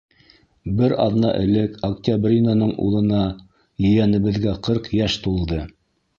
[0.77, 3.21] Бер аҙна элек Октябринаның улына,
[3.91, 5.63] ейәнебеҙгә, ҡырҡ йәш тулды...